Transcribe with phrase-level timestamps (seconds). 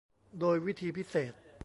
[0.39, 1.33] โดยวิธีพิเศษ